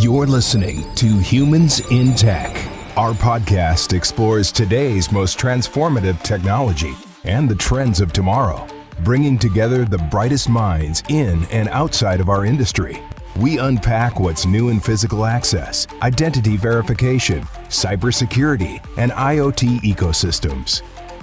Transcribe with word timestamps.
You're 0.00 0.26
listening 0.26 0.94
to 0.94 1.18
Humans 1.18 1.80
in 1.90 2.14
Tech. 2.14 2.56
Our 2.96 3.12
podcast 3.12 3.92
explores 3.92 4.50
today's 4.50 5.12
most 5.12 5.38
transformative 5.38 6.22
technology 6.22 6.94
and 7.24 7.46
the 7.46 7.54
trends 7.54 8.00
of 8.00 8.10
tomorrow, 8.10 8.66
bringing 9.04 9.38
together 9.38 9.84
the 9.84 9.98
brightest 9.98 10.48
minds 10.48 11.02
in 11.10 11.44
and 11.50 11.68
outside 11.68 12.18
of 12.18 12.30
our 12.30 12.46
industry. 12.46 13.02
We 13.36 13.58
unpack 13.58 14.18
what's 14.18 14.46
new 14.46 14.70
in 14.70 14.80
physical 14.80 15.26
access, 15.26 15.86
identity 16.00 16.56
verification, 16.56 17.42
cybersecurity, 17.68 18.82
and 18.96 19.12
IoT 19.12 19.80
ecosystems. 19.80 20.80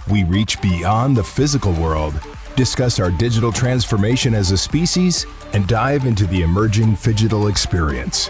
We 0.07 0.23
reach 0.23 0.62
beyond 0.62 1.18
the 1.18 1.23
physical 1.23 1.73
world, 1.73 2.14
discuss 2.55 3.00
our 3.00 3.09
digital 3.09 3.52
transformation 3.52 4.36
as 4.36 4.52
a 4.52 4.57
species, 4.57 5.25
and 5.54 5.68
dive 5.68 6.05
into 6.05 6.28
the 6.28 6.44
emerging 6.44 6.96
phygital 6.96 7.50
experience. 7.50 8.30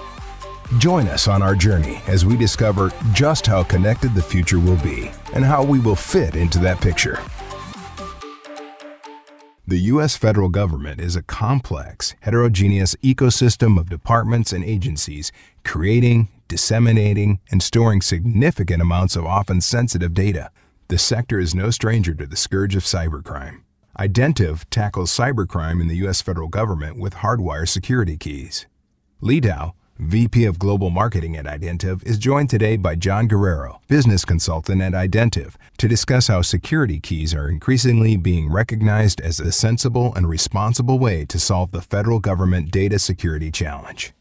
Join 0.79 1.07
us 1.07 1.30
on 1.30 1.41
our 1.41 1.55
journey 1.55 2.02
as 2.07 2.26
we 2.26 2.35
discover 2.35 2.91
just 3.13 3.48
how 3.48 3.63
connected 3.63 4.13
the 4.13 4.21
future 4.21 4.59
will 4.59 4.77
be 4.77 5.09
and 5.34 5.45
how 5.45 5.63
we 5.63 5.80
will 5.80 5.95
fit 5.95 6.35
into 6.35 6.59
that 6.59 6.81
picture. 6.81 7.20
The 9.66 9.77
U.S. 9.77 10.17
federal 10.17 10.49
government 10.49 10.99
is 10.99 11.16
a 11.16 11.23
complex, 11.23 12.16
heterogeneous 12.20 12.95
ecosystem 12.95 13.80
of 13.80 13.90
departments 13.90 14.52
and 14.52 14.63
agencies 14.63 15.31
creating, 15.63 16.27
disseminating, 16.49 17.40
and 17.49 17.63
storing 17.63 18.02
significant 18.02 18.81
amounts 18.81 19.15
of 19.15 19.26
often 19.26 19.62
sensitive 19.62 20.13
data. 20.13 20.52
The 20.90 20.98
sector 20.98 21.40
is 21.40 21.55
no 21.55 21.70
stranger 21.70 22.13
to 22.13 22.26
the 22.26 22.35
scourge 22.35 22.76
of 22.76 22.84
cybercrime. 22.84 23.62
Identiv 23.98 24.65
tackles 24.70 25.12
cybercrime 25.12 25.79
in 25.79 25.88
the 25.88 25.98
U.S. 25.98 26.21
federal 26.21 26.49
government 26.49 26.99
with 26.99 27.15
hardware 27.15 27.65
security 27.65 28.18
keys. 28.18 28.68
Leigh 29.21 29.40
Dow 29.40 29.73
VP 29.99 30.45
of 30.45 30.59
Global 30.59 30.91
Marketing 30.91 31.35
at 31.35 31.45
Identiv, 31.45 32.05
is 32.05 32.19
joined 32.19 32.51
today 32.51 32.77
by 32.77 32.93
John 32.93 33.27
Guerrero, 33.27 33.81
business 33.87 34.26
consultant 34.26 34.79
at 34.79 34.93
Identiv, 34.93 35.55
to 35.79 35.87
discuss 35.87 36.27
how 36.27 36.43
security 36.43 36.99
keys 36.99 37.34
are 37.34 37.49
increasingly 37.49 38.15
being 38.15 38.51
recognized 38.51 39.20
as 39.21 39.39
a 39.39 39.51
sensible 39.51 40.13
and 40.13 40.29
responsible 40.29 40.99
way 40.99 41.26
to 41.26 41.39
solve 41.39 41.71
the 41.71 41.81
federal 41.81 42.20
government 42.20 42.70
data 42.70 42.99
security 42.99 43.49
challenge. 43.49 44.13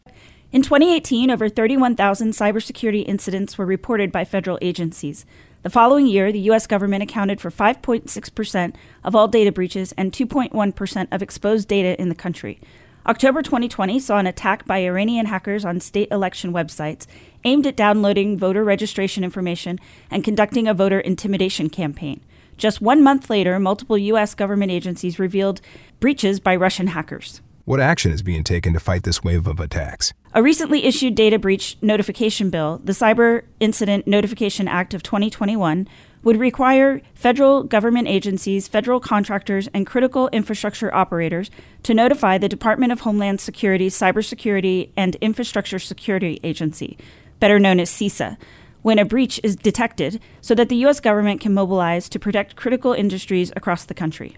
In 0.51 0.63
2018, 0.63 1.31
over 1.31 1.51
31,000 1.51 2.31
cybersecurity 2.31 3.07
incidents 3.07 3.59
were 3.59 3.67
reported 3.67 4.11
by 4.11 4.25
federal 4.25 4.59
agencies. 4.63 5.27
The 5.63 5.71
following 5.71 6.07
year, 6.07 6.33
the 6.33 6.39
U.S. 6.41 6.67
government 6.67 7.03
accounted 7.03 7.39
for 7.41 7.51
5.6% 7.51 8.75
of 9.05 9.15
all 9.15 9.29
data 9.29 9.53
breaches 9.53 9.93
and 9.99 10.11
2.1% 10.11 11.09
of 11.13 11.23
exposed 11.23 11.69
data 11.69 12.01
in 12.01 12.09
the 12.09 12.15
country. 12.15 12.61
October 13.07 13.41
2020 13.41 14.01
saw 14.01 14.19
an 14.19 14.27
attack 14.27 14.67
by 14.67 14.79
Iranian 14.79 15.27
hackers 15.27 15.65
on 15.65 15.79
state 15.79 16.09
election 16.11 16.53
websites 16.53 17.07
aimed 17.45 17.65
at 17.65 17.77
downloading 17.77 18.37
voter 18.37 18.65
registration 18.65 19.23
information 19.23 19.79
and 20.11 20.25
conducting 20.25 20.67
a 20.67 20.75
voter 20.75 20.99
intimidation 20.99 21.71
campaign. 21.71 22.21
Just 22.57 22.81
one 22.81 23.05
month 23.05 23.31
later, 23.31 23.61
multiple 23.61 23.97
U.S. 23.97 24.35
government 24.35 24.73
agencies 24.73 25.21
revealed 25.21 25.61
breaches 26.01 26.41
by 26.41 26.57
Russian 26.57 26.89
hackers. 26.89 27.41
What 27.65 27.79
action 27.79 28.11
is 28.11 28.23
being 28.23 28.43
taken 28.43 28.73
to 28.73 28.81
fight 28.81 29.05
this 29.05 29.23
wave 29.23 29.47
of 29.47 29.61
attacks? 29.61 30.13
A 30.35 30.43
recently 30.43 30.85
issued 30.85 31.15
data 31.15 31.39
breach 31.39 31.77
notification 31.81 32.51
bill, 32.51 32.81
the 32.83 32.93
Cyber 32.93 33.43
Incident 33.61 34.09
Notification 34.09 34.67
Act 34.67 34.95
of 34.95 35.05
2021, 35.05 35.87
would 36.27 36.41
require 36.41 37.01
federal 37.15 37.63
government 37.63 38.09
agencies, 38.09 38.67
federal 38.67 38.99
contractors, 38.99 39.69
and 39.73 39.87
critical 39.87 40.27
infrastructure 40.31 40.93
operators 40.93 41.53
to 41.85 41.95
notify 41.95 42.37
the 42.37 42.49
Department 42.49 42.91
of 42.91 42.99
Homeland 42.99 43.41
Security's 43.41 43.97
Cybersecurity 43.97 44.91
and 44.97 45.15
Infrastructure 45.21 45.79
Security 45.79 46.41
Agency, 46.43 46.99
better 47.39 47.61
known 47.61 47.79
as 47.79 47.93
CISA, 47.93 48.37
when 48.83 48.99
a 48.99 49.05
breach 49.05 49.39
is 49.45 49.55
detected 49.55 50.21
so 50.41 50.53
that 50.57 50.69
the 50.69 50.75
U.S. 50.79 50.99
government 50.99 51.41
can 51.41 51.55
mobilize 51.55 52.09
to 52.09 52.19
protect 52.19 52.57
critical 52.57 52.93
industries 52.93 53.53
across 53.55 53.85
the 53.85 53.95
country. 53.95 54.37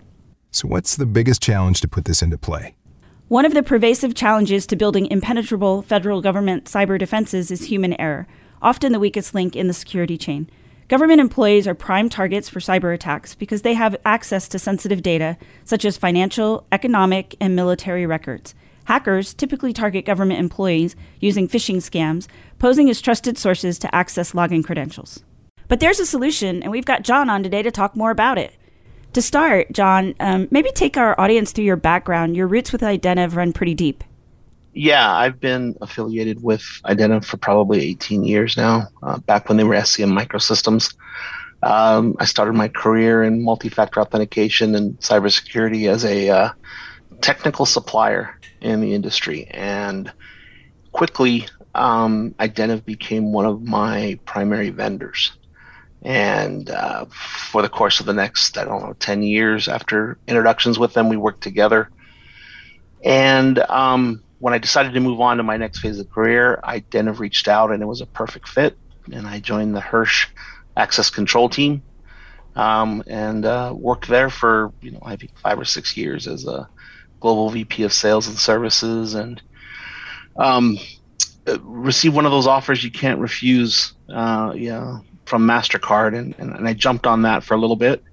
So, 0.50 0.68
what's 0.68 0.94
the 0.94 1.06
biggest 1.06 1.40
challenge 1.40 1.80
to 1.80 1.88
put 1.88 2.04
this 2.04 2.20
into 2.20 2.36
play? 2.36 2.74
One 3.28 3.46
of 3.46 3.54
the 3.54 3.62
pervasive 3.62 4.14
challenges 4.14 4.66
to 4.66 4.76
building 4.76 5.06
impenetrable 5.06 5.80
federal 5.80 6.20
government 6.20 6.66
cyber 6.66 6.98
defenses 6.98 7.50
is 7.50 7.64
human 7.64 7.98
error, 7.98 8.26
often 8.60 8.92
the 8.92 9.00
weakest 9.00 9.34
link 9.34 9.56
in 9.56 9.68
the 9.68 9.72
security 9.72 10.18
chain. 10.18 10.50
Government 10.88 11.20
employees 11.20 11.68
are 11.68 11.74
prime 11.74 12.08
targets 12.08 12.48
for 12.48 12.60
cyber 12.60 12.94
attacks 12.94 13.34
because 13.34 13.60
they 13.60 13.74
have 13.74 13.94
access 14.06 14.48
to 14.48 14.58
sensitive 14.58 15.02
data, 15.02 15.36
such 15.62 15.84
as 15.84 15.98
financial, 15.98 16.66
economic, 16.72 17.36
and 17.42 17.54
military 17.54 18.06
records. 18.06 18.54
Hackers 18.84 19.34
typically 19.34 19.74
target 19.74 20.06
government 20.06 20.40
employees 20.40 20.96
using 21.20 21.46
phishing 21.46 21.76
scams, 21.76 22.26
posing 22.58 22.88
as 22.88 23.02
trusted 23.02 23.36
sources 23.36 23.78
to 23.80 23.94
access 23.94 24.32
login 24.32 24.64
credentials. 24.64 25.22
But 25.68 25.80
there's 25.80 26.00
a 26.00 26.06
solution, 26.06 26.62
and 26.62 26.72
we've 26.72 26.86
got 26.86 27.02
John 27.02 27.28
on 27.28 27.42
today 27.42 27.60
to 27.60 27.70
talk 27.70 27.94
more 27.94 28.10
about 28.10 28.38
it. 28.38 28.56
To 29.12 29.20
start, 29.20 29.70
John, 29.72 30.14
um, 30.20 30.48
maybe 30.50 30.70
take 30.70 30.96
our 30.96 31.20
audience 31.20 31.52
through 31.52 31.64
your 31.64 31.76
background. 31.76 32.34
Your 32.34 32.46
roots 32.46 32.72
with 32.72 32.80
Identiv 32.80 33.36
run 33.36 33.52
pretty 33.52 33.74
deep. 33.74 34.04
Yeah, 34.78 35.12
I've 35.12 35.40
been 35.40 35.76
affiliated 35.80 36.40
with 36.40 36.62
Identiv 36.84 37.24
for 37.24 37.36
probably 37.36 37.82
18 37.82 38.22
years 38.22 38.56
now, 38.56 38.86
uh, 39.02 39.18
back 39.18 39.48
when 39.48 39.58
they 39.58 39.64
were 39.64 39.74
SCM 39.74 40.16
Microsystems. 40.16 40.94
Um, 41.64 42.14
I 42.20 42.26
started 42.26 42.54
my 42.54 42.68
career 42.68 43.24
in 43.24 43.42
multi 43.42 43.70
factor 43.70 44.00
authentication 44.00 44.76
and 44.76 44.96
cybersecurity 45.00 45.90
as 45.90 46.04
a 46.04 46.28
uh, 46.28 46.50
technical 47.20 47.66
supplier 47.66 48.38
in 48.60 48.80
the 48.80 48.94
industry. 48.94 49.48
And 49.50 50.12
quickly, 50.92 51.48
um, 51.74 52.36
Identiv 52.38 52.84
became 52.84 53.32
one 53.32 53.46
of 53.46 53.64
my 53.64 54.16
primary 54.26 54.70
vendors. 54.70 55.32
And 56.02 56.70
uh, 56.70 57.06
for 57.06 57.62
the 57.62 57.68
course 57.68 57.98
of 57.98 58.06
the 58.06 58.14
next, 58.14 58.56
I 58.56 58.64
don't 58.64 58.80
know, 58.80 58.92
10 58.92 59.24
years 59.24 59.66
after 59.66 60.18
introductions 60.28 60.78
with 60.78 60.94
them, 60.94 61.08
we 61.08 61.16
worked 61.16 61.42
together. 61.42 61.90
And 63.02 63.58
um, 63.58 64.22
when 64.38 64.54
I 64.54 64.58
decided 64.58 64.92
to 64.94 65.00
move 65.00 65.20
on 65.20 65.36
to 65.38 65.42
my 65.42 65.56
next 65.56 65.80
phase 65.80 65.98
of 65.98 66.10
career, 66.10 66.60
I 66.62 66.84
then 66.90 67.06
have 67.06 67.20
reached 67.20 67.48
out 67.48 67.72
and 67.72 67.82
it 67.82 67.86
was 67.86 68.00
a 68.00 68.06
perfect 68.06 68.48
fit. 68.48 68.76
And 69.12 69.26
I 69.26 69.40
joined 69.40 69.74
the 69.74 69.80
Hirsch 69.80 70.28
Access 70.76 71.10
Control 71.10 71.48
team 71.48 71.82
um, 72.54 73.02
and 73.06 73.44
uh, 73.44 73.72
worked 73.76 74.08
there 74.08 74.30
for, 74.30 74.72
you 74.80 74.92
know, 74.92 75.00
I 75.02 75.16
think 75.16 75.36
five 75.38 75.58
or 75.58 75.64
six 75.64 75.96
years 75.96 76.26
as 76.26 76.46
a 76.46 76.68
global 77.20 77.50
VP 77.50 77.82
of 77.82 77.92
sales 77.92 78.28
and 78.28 78.38
services 78.38 79.14
and 79.14 79.42
um, 80.36 80.78
received 81.62 82.14
one 82.14 82.26
of 82.26 82.30
those 82.30 82.46
offers 82.46 82.84
you 82.84 82.92
can't 82.92 83.20
refuse, 83.20 83.94
uh, 84.08 84.52
you 84.54 84.70
know, 84.70 85.04
from 85.24 85.46
MasterCard. 85.46 86.16
And, 86.16 86.34
and, 86.38 86.54
and, 86.54 86.68
I 86.68 86.74
jumped 86.74 87.06
on 87.06 87.22
that 87.22 87.42
for 87.42 87.54
a 87.54 87.58
little 87.58 87.76
bit. 87.76 88.04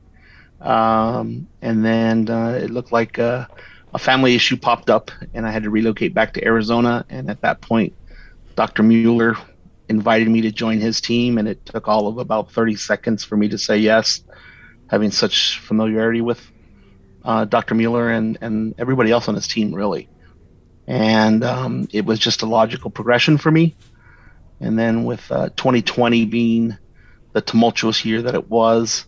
Um, 0.59 1.47
and 1.62 1.86
then 1.86 2.30
uh, 2.30 2.59
it 2.62 2.72
looked 2.72 2.92
like, 2.92 3.19
uh, 3.19 3.46
a 3.95 3.97
family 3.97 4.35
issue 4.35 4.57
popped 4.57 4.89
up 4.89 5.09
and 5.33 5.47
I 5.47 5.51
had 5.51 5.63
to 5.63 5.69
relocate 5.69 6.13
back 6.13 6.33
to 6.33 6.44
Arizona. 6.44 7.06
And 7.09 7.29
at 7.29 7.39
that 7.41 7.61
point, 7.61 7.94
Dr. 8.57 8.83
Mueller 8.83 9.38
invited 9.88 10.28
me 10.28 10.41
to 10.41 10.51
join 10.51 10.79
his 10.79 11.00
team, 11.00 11.38
and 11.38 11.47
it 11.47 11.66
took 11.66 11.88
all 11.88 12.09
of 12.09 12.17
about 12.17 12.51
30 12.51 12.75
seconds 12.75 13.23
for 13.23 13.38
me 13.38 13.47
to 13.47 13.57
say 13.57 13.78
yes, 13.78 14.22
having 14.89 15.11
such 15.11 15.59
familiarity 15.59 16.19
with 16.19 16.45
uh, 17.23 17.45
Dr. 17.45 17.73
Mueller 17.73 18.09
and, 18.09 18.38
and 18.41 18.75
everybody 18.78 19.11
else 19.11 19.29
on 19.29 19.35
his 19.35 19.47
team, 19.47 19.73
really. 19.73 20.09
And 20.88 21.45
um, 21.45 21.88
it 21.94 22.06
was 22.06 22.19
just 22.19 22.41
a 22.41 22.45
logical 22.45 22.91
progression 22.91 23.38
for 23.38 23.50
me. 23.50 23.75
And 24.59 24.77
then 24.77 25.06
with 25.06 25.31
uh, 25.31 25.50
2020 25.56 26.25
being 26.25 26.77
the 27.31 27.39
tumultuous 27.41 28.03
year 28.03 28.22
that 28.23 28.35
it 28.35 28.50
was 28.50 29.06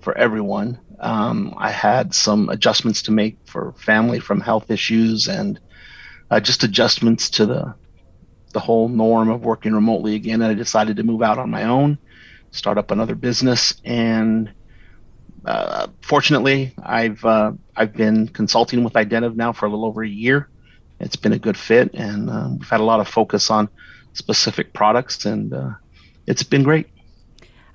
for 0.00 0.16
everyone, 0.16 0.78
um, 1.00 1.54
I 1.58 1.70
had 1.70 2.14
some 2.14 2.48
adjustments 2.48 3.02
to 3.02 3.12
make 3.12 3.38
for 3.46 3.74
family 3.78 4.20
from 4.20 4.40
health 4.40 4.70
issues 4.70 5.28
and 5.28 5.60
uh, 6.30 6.40
just 6.40 6.64
adjustments 6.64 7.30
to 7.30 7.46
the 7.46 7.74
the 8.54 8.60
whole 8.60 8.88
norm 8.88 9.28
of 9.28 9.42
working 9.42 9.74
remotely 9.74 10.14
again. 10.14 10.40
And 10.40 10.50
I 10.50 10.54
decided 10.54 10.96
to 10.96 11.02
move 11.02 11.22
out 11.22 11.38
on 11.38 11.50
my 11.50 11.64
own, 11.64 11.98
start 12.50 12.78
up 12.78 12.90
another 12.90 13.14
business, 13.14 13.74
and 13.84 14.52
uh, 15.44 15.88
fortunately, 16.02 16.74
I've 16.82 17.24
uh, 17.24 17.52
I've 17.76 17.94
been 17.94 18.28
consulting 18.28 18.84
with 18.84 18.94
Identiv 18.94 19.36
now 19.36 19.52
for 19.52 19.66
a 19.66 19.70
little 19.70 19.86
over 19.86 20.02
a 20.02 20.08
year. 20.08 20.50
It's 21.00 21.16
been 21.16 21.32
a 21.32 21.38
good 21.38 21.56
fit, 21.56 21.90
and 21.94 22.28
uh, 22.28 22.48
we've 22.58 22.68
had 22.68 22.80
a 22.80 22.84
lot 22.84 23.00
of 23.00 23.08
focus 23.08 23.50
on 23.50 23.68
specific 24.14 24.72
products, 24.74 25.24
and 25.24 25.52
uh, 25.52 25.70
it's 26.26 26.42
been 26.42 26.64
great. 26.64 26.88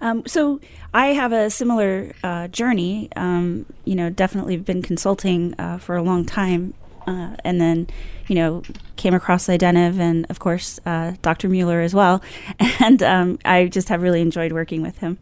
Um, 0.03 0.23
so 0.27 0.59
I 0.94 1.07
have 1.07 1.31
a 1.31 1.50
similar 1.50 2.11
uh, 2.23 2.50
journey. 2.50 3.07
Um, 3.15 3.65
you 3.85 3.95
know, 3.95 4.09
definitely 4.09 4.57
been 4.57 4.81
consulting 4.81 5.55
uh, 5.57 5.77
for 5.77 5.95
a 5.95 6.03
long 6.03 6.25
time, 6.25 6.73
uh, 7.07 7.38
and 7.45 7.61
then 7.61 7.88
you 8.27 8.35
know 8.35 8.63
came 8.97 9.13
across 9.13 9.47
Identiv 9.47 10.00
and 10.00 10.25
of 10.29 10.39
course 10.39 10.77
uh, 10.85 11.13
Dr. 11.21 11.47
Mueller 11.47 11.79
as 11.79 11.95
well, 11.95 12.21
and 12.81 13.01
um, 13.01 13.39
I 13.45 13.67
just 13.67 13.88
have 13.88 14.01
really 14.01 14.19
enjoyed 14.19 14.51
working 14.51 14.81
with 14.81 14.97
him. 14.97 15.19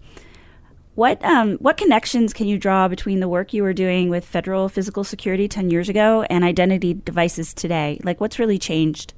What 0.95 1.23
um, 1.23 1.57
what 1.57 1.77
connections 1.77 2.33
can 2.33 2.47
you 2.47 2.57
draw 2.57 2.87
between 2.87 3.19
the 3.19 3.29
work 3.29 3.53
you 3.53 3.61
were 3.61 3.73
doing 3.73 4.09
with 4.09 4.25
federal 4.25 4.67
physical 4.67 5.03
security 5.03 5.47
ten 5.47 5.69
years 5.69 5.89
ago 5.89 6.23
and 6.23 6.43
identity 6.43 6.95
devices 6.95 7.53
today? 7.53 8.01
Like, 8.03 8.19
what's 8.19 8.39
really 8.39 8.57
changed? 8.57 9.13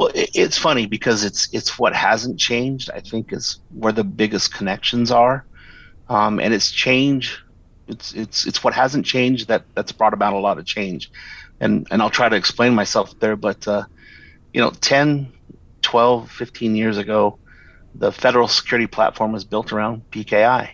Well, 0.00 0.10
it, 0.14 0.30
it's 0.34 0.58
funny 0.58 0.86
because 0.86 1.24
it's 1.24 1.48
it's 1.54 1.78
what 1.78 1.94
hasn't 1.96 2.40
changed. 2.40 2.90
I 2.94 3.02
think 3.02 3.32
is 3.34 3.60
where 3.70 3.92
the 3.94 4.04
biggest 4.04 4.54
connections 4.54 5.12
are, 5.12 5.46
um, 6.08 6.40
and 6.40 6.54
it's 6.54 6.72
change. 6.72 7.38
It's 7.88 8.12
it's 8.14 8.46
it's 8.46 8.64
what 8.64 8.74
hasn't 8.74 9.06
changed 9.06 9.48
that 9.48 9.66
that's 9.76 9.92
brought 9.92 10.14
about 10.14 10.34
a 10.34 10.38
lot 10.40 10.58
of 10.58 10.66
change, 10.66 11.10
and 11.60 11.86
and 11.92 12.02
I'll 12.02 12.10
try 12.10 12.28
to 12.30 12.36
explain 12.36 12.74
myself 12.74 13.14
there. 13.20 13.36
But 13.36 13.68
uh, 13.68 13.84
you 14.54 14.62
know, 14.62 14.72
10, 14.80 15.32
12, 15.82 16.30
15 16.30 16.76
years 16.76 16.98
ago, 16.98 17.40
the 17.94 18.12
federal 18.12 18.48
security 18.48 18.88
platform 18.88 19.32
was 19.32 19.44
built 19.44 19.72
around 19.72 20.04
PKI, 20.12 20.70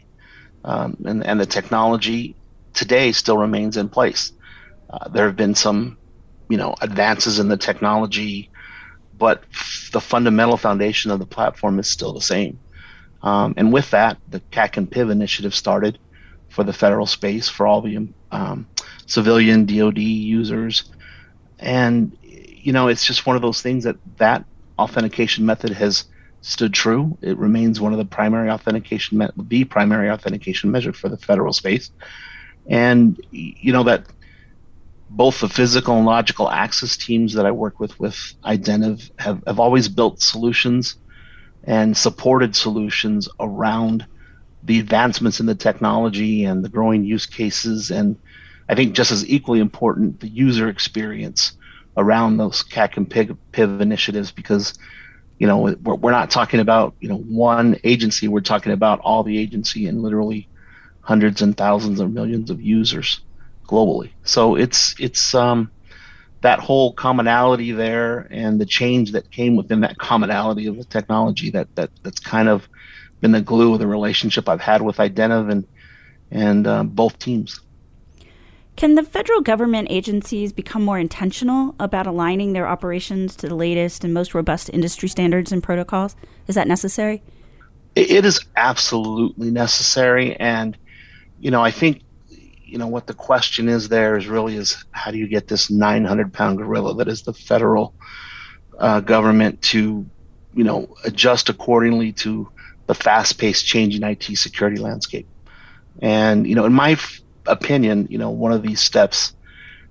um, 0.64 0.96
and 1.06 1.26
and 1.26 1.40
the 1.40 1.46
technology 1.46 2.36
today 2.74 3.12
still 3.12 3.38
remains 3.38 3.78
in 3.78 3.90
place. 3.90 4.32
Uh, 4.90 5.08
there 5.10 5.26
have 5.26 5.36
been 5.36 5.54
some, 5.56 5.98
you 6.50 6.58
know, 6.58 6.74
advances 6.82 7.40
in 7.40 7.48
the 7.48 7.58
technology, 7.58 8.50
but 9.16 9.44
the 9.92 10.00
fundamental 10.00 10.56
foundation 10.56 11.10
of 11.10 11.18
the 11.18 11.26
platform 11.26 11.78
is 11.78 11.88
still 11.88 12.12
the 12.12 12.20
same. 12.20 12.60
Um, 13.22 13.54
and 13.56 13.72
with 13.72 13.90
that, 13.90 14.18
the 14.28 14.40
CAC 14.52 14.76
and 14.76 14.90
PIV 14.90 15.10
initiative 15.10 15.54
started 15.54 15.98
for 16.48 16.64
the 16.64 16.72
federal 16.72 17.06
space 17.06 17.48
for 17.48 17.66
all 17.66 17.82
the 17.82 18.14
um, 18.30 18.68
civilian 19.06 19.66
DoD 19.66 19.98
users, 19.98 20.84
and 21.58 22.16
you 22.22 22.72
know, 22.72 22.88
it's 22.88 23.04
just 23.04 23.26
one 23.26 23.36
of 23.36 23.42
those 23.42 23.62
things 23.62 23.84
that 23.84 23.96
that 24.18 24.44
authentication 24.78 25.46
method 25.46 25.70
has 25.72 26.04
stood 26.42 26.74
true. 26.74 27.18
It 27.22 27.38
remains 27.38 27.80
one 27.80 27.92
of 27.92 27.98
the 27.98 28.04
primary 28.04 28.50
authentication, 28.50 29.18
me- 29.18 29.28
the 29.36 29.64
primary 29.64 30.10
authentication 30.10 30.70
measure 30.70 30.92
for 30.92 31.08
the 31.08 31.18
federal 31.18 31.52
space. 31.52 31.90
And, 32.68 33.16
you 33.30 33.72
know, 33.72 33.84
that 33.84 34.06
both 35.08 35.40
the 35.40 35.48
physical 35.48 35.96
and 35.96 36.06
logical 36.06 36.50
access 36.50 36.96
teams 36.96 37.34
that 37.34 37.46
I 37.46 37.50
work 37.50 37.78
with 37.78 37.98
with 38.00 38.16
Identiv 38.44 39.08
have, 39.18 39.42
have 39.46 39.60
always 39.60 39.88
built 39.88 40.20
solutions 40.20 40.96
and 41.64 41.96
supported 41.96 42.56
solutions 42.56 43.28
around 43.40 44.06
the 44.62 44.80
advancements 44.80 45.38
in 45.38 45.46
the 45.46 45.54
technology 45.54 46.44
and 46.44 46.64
the 46.64 46.68
growing 46.68 47.04
use 47.04 47.26
cases. 47.26 47.90
And 47.90 48.16
I 48.68 48.74
think 48.74 48.94
just 48.94 49.12
as 49.12 49.28
equally 49.28 49.60
important, 49.60 50.20
the 50.20 50.28
user 50.28 50.68
experience 50.68 51.52
around 51.96 52.36
those 52.36 52.62
CAC 52.64 52.96
and 52.96 53.08
PIG 53.08 53.36
PIV 53.52 53.80
initiatives 53.80 54.32
because 54.32 54.74
you 55.38 55.46
know 55.46 55.58
we're, 55.58 55.94
we're 55.94 56.10
not 56.10 56.30
talking 56.30 56.60
about 56.60 56.94
you 57.00 57.08
know 57.08 57.18
one 57.18 57.78
agency 57.84 58.28
we're 58.28 58.40
talking 58.40 58.72
about 58.72 59.00
all 59.00 59.22
the 59.22 59.38
agency 59.38 59.86
and 59.86 60.02
literally 60.02 60.48
hundreds 61.00 61.42
and 61.42 61.56
thousands 61.56 62.00
of 62.00 62.12
millions 62.12 62.50
of 62.50 62.60
users 62.60 63.20
globally 63.66 64.10
so 64.24 64.56
it's 64.56 64.94
it's 64.98 65.34
um 65.34 65.70
that 66.42 66.60
whole 66.60 66.92
commonality 66.92 67.72
there 67.72 68.28
and 68.30 68.60
the 68.60 68.66
change 68.66 69.12
that 69.12 69.30
came 69.30 69.56
within 69.56 69.80
that 69.80 69.98
commonality 69.98 70.66
of 70.66 70.76
the 70.76 70.84
technology 70.84 71.50
that 71.50 71.74
that 71.74 71.90
that's 72.02 72.20
kind 72.20 72.48
of 72.48 72.68
been 73.20 73.32
the 73.32 73.40
glue 73.40 73.72
of 73.72 73.78
the 73.78 73.86
relationship 73.86 74.48
I've 74.48 74.60
had 74.60 74.82
with 74.82 74.98
Identiv 74.98 75.50
and 75.50 75.66
and 76.30 76.66
uh, 76.66 76.82
both 76.82 77.18
teams. 77.18 77.60
Can 78.76 78.94
the 78.94 79.02
federal 79.02 79.40
government 79.40 79.88
agencies 79.90 80.52
become 80.52 80.84
more 80.84 80.98
intentional 80.98 81.74
about 81.80 82.06
aligning 82.06 82.52
their 82.52 82.68
operations 82.68 83.34
to 83.36 83.48
the 83.48 83.54
latest 83.54 84.04
and 84.04 84.12
most 84.12 84.34
robust 84.34 84.68
industry 84.70 85.08
standards 85.08 85.50
and 85.50 85.62
protocols? 85.62 86.14
Is 86.46 86.56
that 86.56 86.68
necessary? 86.68 87.22
It 87.94 88.26
is 88.26 88.44
absolutely 88.56 89.50
necessary. 89.50 90.36
And, 90.36 90.76
you 91.40 91.50
know, 91.50 91.62
I 91.62 91.70
think, 91.70 92.02
you 92.66 92.78
know, 92.78 92.88
what 92.88 93.06
the 93.06 93.14
question 93.14 93.68
is 93.68 93.88
there 93.88 94.16
is 94.16 94.26
really 94.26 94.56
is 94.56 94.84
how 94.90 95.10
do 95.10 95.18
you 95.18 95.28
get 95.28 95.46
this 95.46 95.70
900 95.70 96.32
pound 96.32 96.58
gorilla 96.58 96.96
that 96.96 97.08
is 97.08 97.22
the 97.22 97.32
federal 97.32 97.94
uh, 98.78 99.00
government 99.00 99.62
to, 99.62 100.04
you 100.52 100.64
know, 100.64 100.94
adjust 101.04 101.48
accordingly 101.48 102.12
to 102.12 102.48
the 102.86 102.94
fast 102.94 103.38
paced 103.38 103.66
changing 103.66 104.02
IT 104.02 104.24
security 104.36 104.78
landscape? 104.78 105.28
And, 106.02 106.46
you 106.46 106.54
know, 106.54 106.64
in 106.64 106.72
my 106.72 106.98
opinion, 107.46 108.08
you 108.10 108.18
know, 108.18 108.30
one 108.30 108.52
of 108.52 108.62
these 108.62 108.80
steps, 108.80 109.32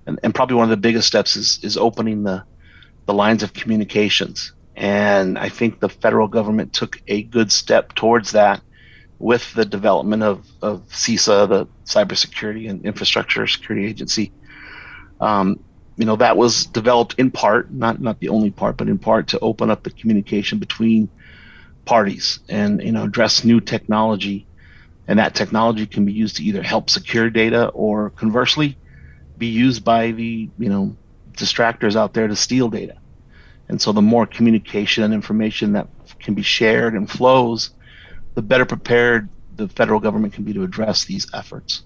and, 0.06 0.20
and 0.22 0.34
probably 0.34 0.56
one 0.56 0.64
of 0.64 0.70
the 0.70 0.76
biggest 0.76 1.08
steps, 1.08 1.34
is 1.34 1.58
is 1.62 1.76
opening 1.76 2.22
the 2.22 2.44
the 3.06 3.14
lines 3.14 3.42
of 3.42 3.54
communications. 3.54 4.52
And 4.76 5.38
I 5.38 5.48
think 5.48 5.80
the 5.80 5.88
federal 5.88 6.28
government 6.28 6.74
took 6.74 7.00
a 7.08 7.22
good 7.22 7.50
step 7.50 7.94
towards 7.94 8.32
that 8.32 8.60
with 9.18 9.52
the 9.54 9.64
development 9.64 10.22
of, 10.22 10.46
of 10.62 10.86
CISA, 10.88 11.48
the 11.48 11.66
Cybersecurity 11.86 12.68
and 12.68 12.84
Infrastructure 12.84 13.46
Security 13.46 13.86
Agency. 13.86 14.32
Um, 15.20 15.60
you 15.96 16.04
know, 16.04 16.16
that 16.16 16.36
was 16.36 16.66
developed 16.66 17.14
in 17.18 17.30
part, 17.30 17.72
not 17.72 18.00
not 18.00 18.20
the 18.20 18.28
only 18.28 18.50
part, 18.50 18.76
but 18.76 18.88
in 18.88 18.98
part 18.98 19.28
to 19.28 19.38
open 19.40 19.70
up 19.70 19.82
the 19.82 19.90
communication 19.90 20.58
between 20.58 21.08
parties 21.86 22.40
and 22.48 22.82
you 22.82 22.92
know 22.92 23.04
address 23.04 23.44
new 23.44 23.60
technology 23.60 24.46
and 25.08 25.18
that 25.18 25.34
technology 25.34 25.86
can 25.86 26.04
be 26.04 26.12
used 26.12 26.36
to 26.36 26.44
either 26.44 26.62
help 26.62 26.90
secure 26.90 27.30
data 27.30 27.68
or 27.68 28.10
conversely 28.10 28.76
be 29.38 29.46
used 29.46 29.84
by 29.84 30.10
the 30.10 30.50
you 30.58 30.68
know 30.68 30.96
distractors 31.32 31.96
out 31.96 32.12
there 32.12 32.26
to 32.28 32.36
steal 32.36 32.68
data 32.68 32.96
and 33.68 33.80
so 33.80 33.92
the 33.92 34.02
more 34.02 34.26
communication 34.26 35.04
and 35.04 35.14
information 35.14 35.72
that 35.72 35.88
can 36.20 36.34
be 36.34 36.42
shared 36.42 36.94
and 36.94 37.10
flows 37.10 37.70
the 38.36 38.42
better 38.42 38.64
prepared 38.64 39.28
the 39.56 39.66
federal 39.66 39.98
government 39.98 40.32
can 40.32 40.44
be 40.44 40.52
to 40.52 40.62
address 40.62 41.06
these 41.06 41.26
efforts. 41.34 41.82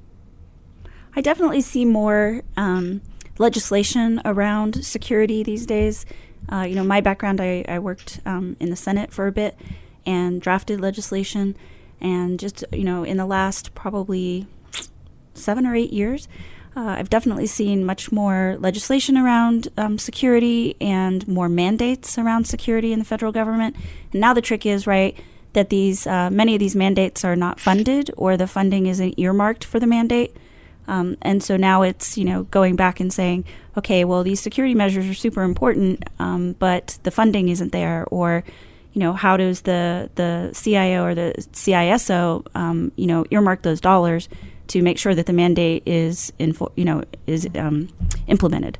I 1.16 1.22
definitely 1.22 1.62
see 1.62 1.86
more 1.86 2.42
um, 2.58 3.00
legislation 3.38 4.20
around 4.26 4.84
security 4.84 5.42
these 5.42 5.64
days. 5.64 6.04
Uh, 6.52 6.62
you 6.62 6.74
know 6.74 6.82
my 6.82 7.00
background 7.00 7.40
i, 7.40 7.64
I 7.68 7.78
worked 7.78 8.20
um, 8.26 8.56
in 8.60 8.70
the 8.70 8.76
senate 8.76 9.12
for 9.12 9.26
a 9.26 9.32
bit 9.32 9.56
and 10.06 10.40
drafted 10.40 10.80
legislation. 10.80 11.56
And 12.00 12.38
just, 12.40 12.64
you 12.72 12.84
know, 12.84 13.04
in 13.04 13.16
the 13.16 13.26
last 13.26 13.74
probably 13.74 14.46
seven 15.34 15.66
or 15.66 15.74
eight 15.74 15.92
years, 15.92 16.28
uh, 16.76 16.96
I've 16.98 17.10
definitely 17.10 17.46
seen 17.46 17.84
much 17.84 18.12
more 18.12 18.56
legislation 18.58 19.18
around 19.18 19.68
um, 19.76 19.98
security 19.98 20.76
and 20.80 21.26
more 21.26 21.48
mandates 21.48 22.16
around 22.16 22.46
security 22.46 22.92
in 22.92 23.00
the 23.00 23.04
federal 23.04 23.32
government. 23.32 23.76
And 24.12 24.20
now 24.20 24.32
the 24.32 24.40
trick 24.40 24.64
is, 24.64 24.86
right, 24.86 25.18
that 25.52 25.70
these 25.70 26.06
uh, 26.06 26.30
many 26.30 26.54
of 26.54 26.60
these 26.60 26.76
mandates 26.76 27.24
are 27.24 27.36
not 27.36 27.60
funded 27.60 28.10
or 28.16 28.36
the 28.36 28.46
funding 28.46 28.86
isn't 28.86 29.18
earmarked 29.18 29.64
for 29.64 29.80
the 29.80 29.86
mandate. 29.86 30.36
Um, 30.88 31.16
and 31.22 31.42
so 31.42 31.56
now 31.56 31.82
it's 31.82 32.18
you 32.18 32.24
know 32.24 32.44
going 32.44 32.76
back 32.76 33.00
and 33.00 33.12
saying, 33.12 33.44
okay, 33.76 34.04
well 34.04 34.22
these 34.22 34.40
security 34.40 34.74
measures 34.74 35.08
are 35.08 35.14
super 35.14 35.42
important, 35.42 36.04
um, 36.18 36.54
but 36.58 36.98
the 37.02 37.10
funding 37.10 37.48
isn't 37.48 37.72
there, 37.72 38.06
or 38.10 38.44
you 38.92 39.00
know, 39.00 39.12
how 39.12 39.36
does 39.36 39.62
the 39.62 40.10
the 40.16 40.50
CIO 40.54 41.04
or 41.04 41.14
the 41.14 41.34
CISO, 41.52 42.44
um, 42.54 42.92
you 42.96 43.06
know, 43.06 43.24
earmark 43.30 43.62
those 43.62 43.80
dollars 43.80 44.28
to 44.68 44.82
make 44.82 44.98
sure 44.98 45.14
that 45.14 45.26
the 45.26 45.32
mandate 45.32 45.82
is, 45.86 46.32
info, 46.38 46.72
you 46.76 46.84
know, 46.84 47.02
is 47.26 47.48
um, 47.54 47.88
implemented? 48.26 48.78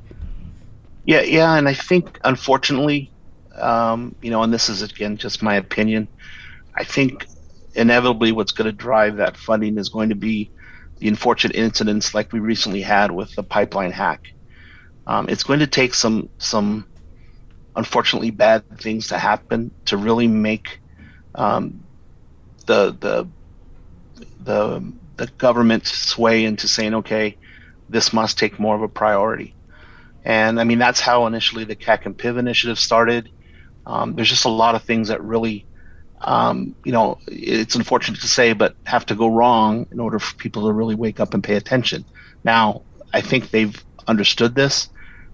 Yeah, 1.05 1.21
yeah, 1.21 1.55
and 1.55 1.67
I 1.67 1.73
think 1.73 2.19
unfortunately, 2.23 3.09
um, 3.55 4.15
you 4.21 4.29
know, 4.29 4.43
and 4.43 4.53
this 4.53 4.69
is 4.69 4.81
again 4.81 5.17
just 5.17 5.41
my 5.41 5.55
opinion. 5.55 6.07
I 6.75 6.83
think 6.83 7.27
inevitably 7.73 8.31
what's 8.31 8.51
going 8.51 8.65
to 8.65 8.71
drive 8.71 9.17
that 9.17 9.37
funding 9.37 9.77
is 9.77 9.89
going 9.89 10.09
to 10.09 10.15
be 10.15 10.51
the 10.97 11.07
unfortunate 11.07 11.55
incidents 11.55 12.13
like 12.13 12.31
we 12.31 12.39
recently 12.39 12.81
had 12.81 13.11
with 13.11 13.33
the 13.35 13.43
pipeline 13.43 13.91
hack. 13.91 14.21
Um, 15.07 15.27
it's 15.29 15.43
going 15.43 15.59
to 15.59 15.67
take 15.67 15.93
some 15.93 16.29
some 16.37 16.85
unfortunately 17.75 18.31
bad 18.31 18.63
things 18.79 19.07
to 19.07 19.17
happen 19.17 19.71
to 19.85 19.97
really 19.97 20.27
make 20.27 20.79
um, 21.35 21.83
the 22.67 22.95
the 22.99 23.27
the 24.43 24.93
the 25.17 25.27
government 25.37 25.85
sway 25.85 26.45
into 26.45 26.67
saying, 26.67 26.95
okay, 26.95 27.37
this 27.89 28.13
must 28.13 28.37
take 28.37 28.59
more 28.59 28.75
of 28.75 28.81
a 28.81 28.87
priority. 28.87 29.55
And 30.23 30.59
I 30.59 30.63
mean, 30.63 30.79
that's 30.79 30.99
how 30.99 31.25
initially 31.27 31.63
the 31.63 31.75
CAC 31.75 32.05
and 32.05 32.17
PIV 32.17 32.39
initiative 32.39 32.79
started. 32.79 33.29
Um, 33.85 34.15
there's 34.15 34.29
just 34.29 34.45
a 34.45 34.49
lot 34.49 34.75
of 34.75 34.83
things 34.83 35.07
that 35.09 35.21
really, 35.23 35.65
um, 36.23 36.75
you 36.85 36.91
know, 36.91 37.17
it's 37.27 37.75
unfortunate 37.75 38.21
to 38.21 38.27
say, 38.27 38.53
but 38.53 38.75
have 38.85 39.05
to 39.07 39.15
go 39.15 39.27
wrong 39.27 39.85
in 39.91 39.99
order 39.99 40.19
for 40.19 40.35
people 40.37 40.65
to 40.67 40.73
really 40.73 40.95
wake 40.95 41.19
up 41.19 41.33
and 41.33 41.43
pay 41.43 41.55
attention. 41.55 42.05
Now, 42.43 42.83
I 43.13 43.21
think 43.21 43.49
they've 43.49 43.75
understood 44.07 44.55
this 44.55 44.89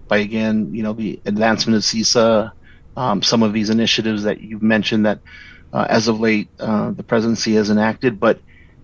by 0.08 0.18
again, 0.18 0.72
you 0.74 0.82
know, 0.82 0.94
the 0.94 1.20
advancement 1.26 1.76
of 1.76 1.82
CISA, 1.82 2.52
um, 2.96 3.22
some 3.22 3.42
of 3.42 3.52
these 3.52 3.70
initiatives 3.70 4.22
that 4.24 4.40
you've 4.40 4.62
mentioned 4.62 5.06
that 5.06 5.20
uh, 5.72 5.86
as 5.88 6.08
of 6.08 6.20
late 6.20 6.50
uh, 6.58 6.90
the 6.92 7.04
presidency 7.04 7.54
has 7.54 7.70
enacted, 7.70 8.18
but 8.18 8.40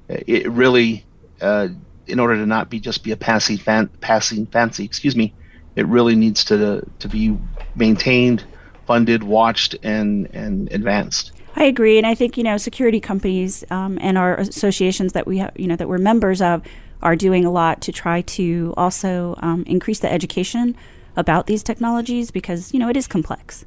it 0.08 0.50
really, 0.50 1.06
uh, 1.40 1.68
in 2.06 2.20
order 2.20 2.36
to 2.36 2.46
not 2.46 2.70
be 2.70 2.80
just 2.80 3.02
be 3.02 3.12
a 3.12 3.16
passing 3.16 3.56
fan, 3.56 3.90
passing 4.00 4.46
fancy, 4.46 4.84
excuse 4.84 5.16
me, 5.16 5.34
it 5.76 5.86
really 5.86 6.14
needs 6.14 6.44
to 6.44 6.82
to 6.98 7.08
be 7.08 7.36
maintained, 7.74 8.46
funded, 8.86 9.22
watched, 9.22 9.74
and 9.82 10.28
and 10.34 10.68
advanced. 10.72 11.32
I 11.56 11.64
agree, 11.64 11.98
and 11.98 12.06
I 12.06 12.14
think 12.14 12.36
you 12.36 12.42
know 12.42 12.56
security 12.56 13.00
companies 13.00 13.64
um, 13.70 13.98
and 14.00 14.18
our 14.18 14.36
associations 14.36 15.12
that 15.12 15.26
we 15.26 15.38
have, 15.38 15.52
you 15.56 15.66
know, 15.66 15.76
that 15.76 15.88
we're 15.88 15.98
members 15.98 16.42
of, 16.42 16.62
are 17.02 17.14
doing 17.14 17.44
a 17.44 17.50
lot 17.50 17.80
to 17.82 17.92
try 17.92 18.22
to 18.22 18.72
also 18.76 19.36
um, 19.38 19.62
increase 19.66 20.00
the 20.00 20.10
education 20.10 20.74
about 21.16 21.46
these 21.46 21.62
technologies 21.62 22.30
because 22.30 22.72
you 22.72 22.80
know 22.80 22.88
it 22.88 22.96
is 22.96 23.06
complex. 23.06 23.64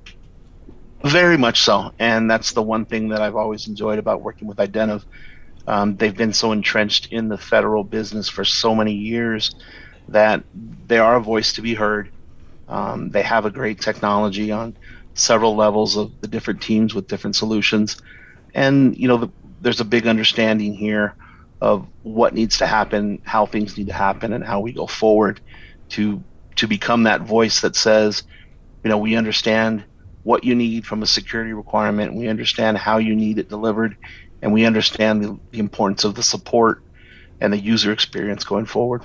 Very 1.04 1.38
much 1.38 1.62
so, 1.62 1.94
and 2.00 2.30
that's 2.30 2.52
the 2.54 2.64
one 2.64 2.86
thing 2.86 3.10
that 3.10 3.22
I've 3.22 3.36
always 3.36 3.68
enjoyed 3.68 4.00
about 4.00 4.22
working 4.22 4.48
with 4.48 4.58
Identiv. 4.58 5.04
Um, 5.68 5.96
they've 5.96 6.16
been 6.16 6.34
so 6.34 6.52
entrenched 6.52 7.12
in 7.12 7.28
the 7.28 7.38
federal 7.38 7.84
business 7.84 8.28
for 8.28 8.44
so 8.44 8.74
many 8.74 8.94
years 8.94 9.56
that 10.10 10.44
they 10.88 10.98
are 10.98 11.18
a 11.18 11.22
voice 11.22 11.54
to 11.54 11.62
be 11.62 11.74
heard. 11.74 12.10
Um, 12.68 13.10
they 13.12 13.22
have 13.22 13.46
a 13.46 13.52
great 13.52 13.80
technology 13.80 14.52
on 14.52 14.76
several 15.18 15.56
levels 15.56 15.98
of 15.98 16.22
the 16.22 16.28
different 16.28 16.62
teams 16.62 16.94
with 16.96 17.08
different 17.08 17.36
solutions, 17.36 18.02
and 18.54 18.98
you 18.98 19.08
know 19.08 19.18
the, 19.18 19.30
there's 19.62 19.82
a 19.82 19.86
big 19.86 20.08
understanding 20.08 20.74
here 20.74 21.16
of 21.60 21.88
what 22.04 22.34
needs 22.34 22.60
to 22.60 22.68
happen, 22.68 23.22
how 23.26 23.46
things 23.46 23.78
need 23.78 23.88
to 23.88 23.94
happen, 23.94 24.32
and 24.32 24.44
how 24.44 24.60
we 24.60 24.72
go 24.72 24.88
forward 24.88 25.42
to 25.90 26.24
to 26.56 26.68
become 26.68 27.04
that 27.04 27.22
voice 27.22 27.62
that 27.62 27.76
says, 27.76 28.24
you 28.84 28.90
know, 28.90 28.98
we 28.98 29.16
understand 29.16 29.84
what 30.24 30.44
you 30.44 30.56
need 30.56 30.86
from 30.86 31.04
a 31.04 31.08
security 31.08 31.54
requirement, 31.54 32.14
we 32.14 32.28
understand 32.28 32.78
how 32.78 32.98
you 32.98 33.16
need 33.16 33.40
it 33.40 33.48
delivered, 33.48 33.96
and 34.42 34.52
we 34.52 34.66
understand 34.66 35.24
the, 35.24 35.40
the 35.52 35.60
importance 35.60 36.04
of 36.04 36.16
the 36.16 36.24
support 36.24 36.82
and 37.40 37.54
the 37.54 37.58
user 37.58 37.92
experience 37.92 38.44
going 38.44 38.66
forward. 38.66 39.04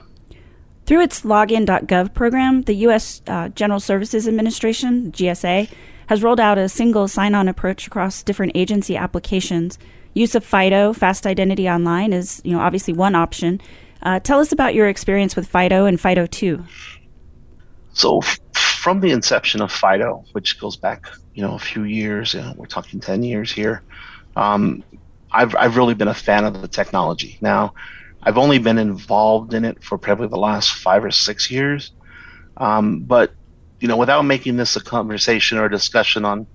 Through 0.85 1.03
its 1.03 1.23
login.gov 1.23 2.13
program, 2.13 2.63
the 2.63 2.75
U.S. 2.87 3.23
Uh, 3.27 3.51
General 3.51 3.79
Services 3.79 4.27
Administration, 4.27 5.13
GSA, 5.13 5.71
has 6.13 6.23
rolled 6.23 6.41
out 6.41 6.59
a 6.59 6.69
single 6.69 7.09
sign 7.09 7.35
on 7.35 7.49
approach 7.49 7.87
across 7.87 8.23
different 8.23 8.53
agency 8.55 8.95
applications. 8.99 9.79
Use 10.13 10.35
of 10.35 10.45
FIDO, 10.45 10.93
Fast 10.93 11.27
Identity 11.27 11.67
Online, 11.71 12.13
is 12.13 12.43
you 12.45 12.53
know 12.53 12.61
obviously 12.61 12.93
one 12.93 13.15
option. 13.15 13.63
Uh, 14.03 14.21
tell 14.21 14.39
us 14.39 14.53
about 14.53 14.75
your 14.75 14.89
experience 14.89 15.35
with 15.35 15.49
FIDO 15.49 15.87
and 15.87 15.99
FIDO 15.99 16.27
2. 16.27 16.63
So, 17.95 18.19
f- 18.19 18.39
from 18.55 19.01
the 19.01 19.11
inception 19.11 19.63
of 19.63 19.73
FIDO, 19.73 20.23
which 20.33 20.61
goes 20.61 20.77
back 20.77 21.07
you 21.33 21.43
know 21.43 21.55
a 21.55 21.59
few 21.59 21.85
years, 21.85 22.35
you 22.35 22.43
know, 22.43 22.53
we're 22.59 22.67
talking 22.67 23.01
10 23.01 23.23
years 23.23 23.51
here, 23.51 23.83
um, 24.37 24.85
I've, 25.31 25.57
I've 25.57 25.79
really 25.79 25.95
been 25.95 26.09
a 26.09 26.15
fan 26.29 26.45
of 26.45 26.61
the 26.61 26.69
technology. 26.69 27.39
Now, 27.41 27.73
I've 28.23 28.37
only 28.37 28.59
been 28.59 28.77
involved 28.77 29.55
in 29.55 29.65
it 29.65 29.83
for 29.83 29.97
probably 29.97 30.29
the 30.29 30.37
last 30.37 30.75
five 30.75 31.07
or 31.07 31.11
six 31.11 31.51
years. 31.51 31.93
Um, 32.59 33.01
but, 33.01 33.33
you 33.83 33.89
know, 33.89 33.97
without 33.97 34.23
making 34.23 34.57
this 34.57 34.77
a 34.77 34.81
conversation 34.81 35.59
or 35.59 35.65
a 35.65 35.71
discussion 35.71 36.25
on 36.25 36.47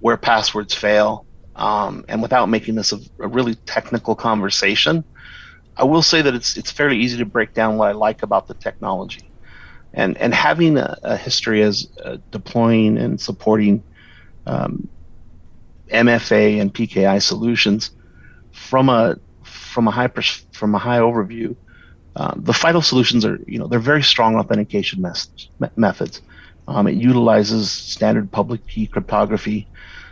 where 0.00 0.18
passwords 0.18 0.74
fail, 0.74 1.26
um, 1.56 2.04
and 2.08 2.20
without 2.20 2.50
making 2.50 2.74
this 2.74 2.92
a, 2.92 2.98
a, 3.20 3.26
really 3.26 3.54
technical 3.66 4.14
conversation, 4.14 5.02
I 5.78 5.84
will 5.84 6.02
say 6.02 6.20
that 6.20 6.34
it's 6.34 6.58
it's 6.58 6.70
fairly 6.70 6.98
easy 6.98 7.16
to 7.18 7.24
break 7.24 7.54
down 7.54 7.78
what 7.78 7.88
I 7.88 7.92
like 7.92 8.22
about 8.22 8.48
the 8.48 8.54
technology, 8.54 9.32
and 9.94 10.18
and 10.18 10.34
having 10.34 10.76
a, 10.76 10.94
a 11.02 11.16
history 11.16 11.62
as 11.62 11.88
uh, 12.04 12.18
deploying 12.30 12.98
and 12.98 13.18
supporting 13.18 13.82
um, 14.44 14.90
MFA 15.90 16.60
and 16.60 16.72
PKI 16.72 17.22
solutions 17.22 17.92
from 18.52 18.90
a 18.90 19.16
from 19.42 19.88
a 19.88 19.90
high 19.90 20.08
pers- 20.08 20.46
from 20.52 20.74
a 20.74 20.78
high 20.78 20.98
overview, 20.98 21.56
uh, 22.14 22.34
the 22.36 22.52
FIDO 22.52 22.80
solutions 22.80 23.24
are 23.24 23.38
you 23.46 23.58
know 23.58 23.68
they're 23.68 23.78
very 23.78 24.02
strong 24.02 24.36
authentication 24.36 25.00
mes- 25.00 25.48
methods. 25.76 26.20
Um, 26.68 26.86
it 26.86 26.94
utilizes 26.94 27.70
standard 27.70 28.30
public 28.30 28.66
key 28.66 28.86
cryptography, 28.86 29.66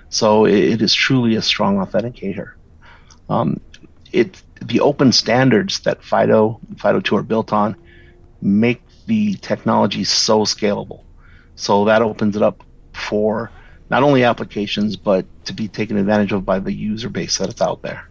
so 0.09 0.45
it, 0.47 0.59
it 0.59 0.83
is 0.83 0.93
truly 0.95 1.37
a 1.37 1.43
strong 1.43 1.77
authenticator. 1.77 2.55
Um, 3.29 3.61
it 4.13 4.43
the 4.63 4.81
open 4.81 5.13
standards 5.13 5.81
that 5.81 6.03
FIDO 6.03 6.61
FIDO 6.79 7.01
2 7.01 7.17
are 7.17 7.23
built 7.23 7.53
on 7.53 7.77
make 8.41 8.83
the 9.07 9.35
technology 9.35 10.03
so 10.03 10.41
scalable. 10.41 11.05
So 11.55 11.85
that 11.85 12.03
opens 12.03 12.37
it 12.37 12.43
up 12.43 12.65
for 12.93 13.53
not 13.91 14.03
only 14.03 14.25
applications 14.25 14.97
but 14.97 15.27
to 15.45 15.53
be 15.53 15.69
taken 15.69 15.97
advantage 15.97 16.33
of 16.33 16.45
by 16.45 16.59
the 16.59 16.73
user 16.73 17.09
base 17.09 17.39
that 17.39 17.51
it's 17.51 17.63
out 17.63 17.83
there 17.83 18.09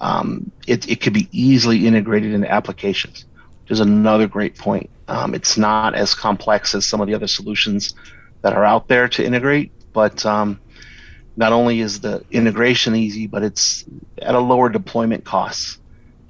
um, 0.00 0.50
it, 0.66 0.88
it 0.88 1.00
could 1.00 1.12
be 1.12 1.28
easily 1.32 1.86
integrated 1.86 2.32
into 2.32 2.50
applications, 2.50 3.24
is 3.68 3.80
another 3.80 4.26
great 4.26 4.56
point. 4.56 4.90
Um, 5.08 5.34
it's 5.34 5.56
not 5.56 5.94
as 5.94 6.14
complex 6.14 6.74
as 6.74 6.86
some 6.86 7.00
of 7.00 7.06
the 7.06 7.14
other 7.14 7.26
solutions 7.26 7.94
that 8.42 8.52
are 8.52 8.64
out 8.64 8.88
there 8.88 9.08
to 9.08 9.24
integrate, 9.24 9.72
but 9.92 10.24
um, 10.26 10.60
not 11.36 11.52
only 11.52 11.80
is 11.80 12.00
the 12.00 12.24
integration 12.30 12.94
easy, 12.96 13.26
but 13.26 13.42
it's 13.42 13.84
at 14.20 14.34
a 14.34 14.40
lower 14.40 14.68
deployment 14.68 15.24
cost. 15.24 15.80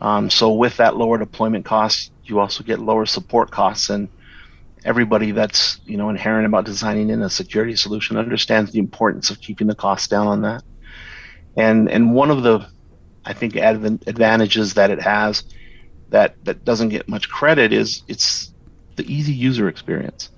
Um, 0.01 0.29
so 0.29 0.53
with 0.53 0.77
that 0.77 0.97
lower 0.97 1.19
deployment 1.19 1.65
cost, 1.65 2.13
you 2.25 2.39
also 2.39 2.65
get 2.65 2.81
lower 2.81 3.07
support 3.07 3.51
costs, 3.51 3.89
and 3.89 4.09
everybody 4.85 5.31
that's 5.31 5.81
you 5.87 5.97
know 5.97 6.11
inherent 6.11 6.47
about 6.47 6.65
designing 6.65 7.11
in 7.11 7.23
a 7.23 7.31
security 7.31 7.77
solution 7.77 8.17
understands 8.17 8.73
the 8.73 8.79
importance 8.79 9.31
of 9.31 9.41
keeping 9.41 9.67
the 9.67 9.75
costs 9.75 10.09
down 10.09 10.27
on 10.27 10.43
that. 10.43 10.63
And 11.57 11.89
and 11.91 12.15
one 12.15 12.31
of 12.31 12.43
the 12.43 12.69
I 13.25 13.33
think 13.33 13.57
advantages 13.57 14.75
that 14.75 14.91
it 14.91 15.01
has 15.01 15.45
that 16.11 16.37
that 16.45 16.65
doesn't 16.65 16.91
get 16.91 17.09
much 17.09 17.29
credit 17.29 17.73
is 17.73 18.03
it's 18.09 18.53
the 18.97 19.13
easy 19.13 19.33
user 19.33 19.69
experience. 19.69 20.31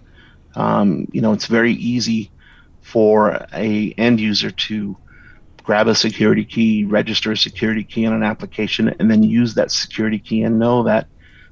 Um, 0.56 1.06
you 1.12 1.20
know, 1.20 1.32
it's 1.32 1.46
very 1.46 1.72
easy 1.72 2.30
for 2.80 3.46
a 3.52 3.92
end 3.98 4.20
user 4.20 4.50
to 4.50 4.96
grab 5.62 5.87
a 5.87 5.94
security 5.94 6.44
key, 6.44 6.84
register 6.84 7.32
a 7.32 7.37
security 7.37 7.84
key 7.84 8.06
on 8.06 8.14
an 8.14 8.22
application, 8.22 8.94
and 8.98 9.10
then 9.10 9.22
use 9.22 9.54
that 9.54 9.70
security 9.70 10.18
key 10.18 10.42
and 10.42 10.58
know 10.58 10.82
that, 10.84 11.06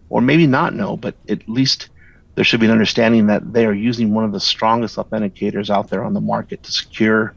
or 0.09 0.23
maybe 0.23 0.47
not 0.47 0.75
know, 0.75 0.97
but 0.97 1.15
at 1.29 1.47
least 1.49 1.91
there 2.35 2.45
should 2.45 2.61
be 2.61 2.67
an 2.67 2.73
understanding 2.73 3.27
that 3.27 3.53
they 3.53 3.67
are 3.67 3.75
using 3.75 4.15
one 4.15 4.25
of 4.25 4.33
the 4.33 4.41
strongest 4.41 4.97
authenticators 4.97 5.71
out 5.71 5.89
there 5.91 6.05
on 6.05 6.15
the 6.15 6.21
market 6.21 6.63
to 6.63 6.73
secure 6.73 7.35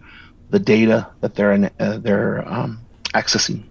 the 0.49 0.59
data 0.59 1.09
that 1.21 1.35
they're 1.35 1.51
in, 1.51 1.69
uh, 1.79 1.97
they're 1.97 2.47
um, 2.47 2.79
accessing. 3.13 3.68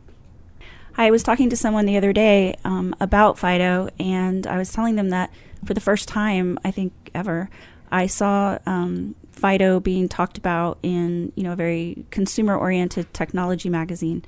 I 0.98 1.12
was 1.12 1.22
talking 1.22 1.48
to 1.50 1.56
someone 1.56 1.86
the 1.86 1.96
other 1.96 2.12
day 2.12 2.56
um, 2.64 2.94
about 3.00 3.38
Fido, 3.38 3.88
and 4.00 4.48
I 4.48 4.58
was 4.58 4.72
telling 4.72 4.96
them 4.96 5.10
that 5.10 5.30
for 5.64 5.72
the 5.72 5.80
first 5.80 6.08
time, 6.08 6.58
I 6.64 6.72
think 6.72 6.92
ever, 7.14 7.48
I 7.92 8.08
saw 8.08 8.58
um, 8.66 9.14
Fido 9.30 9.78
being 9.78 10.08
talked 10.08 10.36
about 10.36 10.76
in 10.82 11.32
you 11.36 11.44
know 11.44 11.52
a 11.52 11.56
very 11.56 12.04
consumer-oriented 12.10 13.14
technology 13.14 13.70
magazine. 13.70 14.24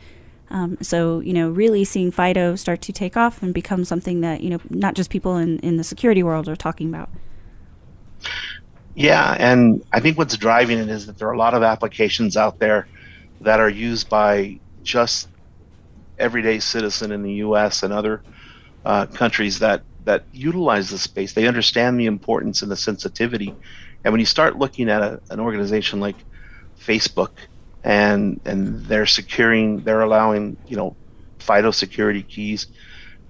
Um, 0.48 0.78
so 0.80 1.18
you 1.18 1.32
know, 1.32 1.50
really 1.50 1.84
seeing 1.84 2.12
Fido 2.12 2.54
start 2.54 2.82
to 2.82 2.92
take 2.92 3.16
off 3.16 3.42
and 3.42 3.52
become 3.52 3.84
something 3.84 4.20
that 4.20 4.40
you 4.40 4.50
know 4.50 4.60
not 4.70 4.94
just 4.94 5.10
people 5.10 5.36
in 5.36 5.58
in 5.58 5.76
the 5.76 5.84
security 5.84 6.22
world 6.22 6.48
are 6.48 6.56
talking 6.56 6.88
about. 6.88 7.10
Yeah, 8.94 9.36
and 9.40 9.84
I 9.92 9.98
think 9.98 10.18
what's 10.18 10.36
driving 10.36 10.78
it 10.78 10.88
is 10.88 11.06
that 11.06 11.18
there 11.18 11.28
are 11.28 11.32
a 11.32 11.38
lot 11.38 11.54
of 11.54 11.64
applications 11.64 12.36
out 12.36 12.60
there 12.60 12.86
that 13.40 13.58
are 13.58 13.70
used 13.70 14.08
by 14.08 14.60
just 14.84 15.29
everyday 16.20 16.60
citizen 16.60 17.12
in 17.12 17.22
the 17.22 17.34
U.S. 17.34 17.82
and 17.82 17.92
other 17.92 18.22
uh, 18.84 19.06
countries 19.06 19.58
that 19.60 19.84
that 20.04 20.24
utilize 20.32 20.90
the 20.90 20.98
space. 20.98 21.32
They 21.34 21.46
understand 21.46 22.00
the 22.00 22.06
importance 22.06 22.62
and 22.62 22.70
the 22.70 22.76
sensitivity. 22.76 23.56
And 24.04 24.12
when 24.12 24.20
you 24.20 24.26
start 24.26 24.58
looking 24.58 24.88
at 24.88 25.02
a, 25.02 25.20
an 25.30 25.40
organization 25.40 26.00
like 26.00 26.16
Facebook, 26.86 27.30
and 27.84 28.40
and 28.44 28.84
they're 28.86 29.06
securing, 29.06 29.82
they're 29.84 30.02
allowing 30.02 30.56
you 30.66 30.76
know 30.76 30.96
FIDO 31.40 31.70
security 31.70 32.22
keys 32.22 32.66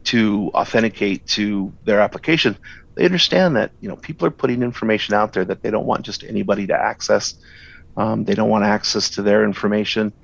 to 0.04 0.50
authenticate 0.54 1.26
to 1.26 1.74
their 1.84 2.00
application. 2.00 2.58
They 2.96 3.04
understand 3.04 3.56
that 3.56 3.72
you 3.80 3.88
know 3.88 3.96
people 3.96 4.26
are 4.26 4.32
putting 4.32 4.62
information 4.62 5.14
out 5.14 5.32
there 5.32 5.44
that 5.44 5.62
they 5.62 5.70
don't 5.70 5.86
want 5.86 6.04
just 6.04 6.24
anybody 6.24 6.66
to 6.68 6.74
access. 6.74 7.34
Um, 7.96 8.24
they 8.24 8.34
don't 8.34 8.50
want 8.50 8.64
access 8.64 9.10
to 9.10 9.22
their 9.22 9.44
information 9.44 10.14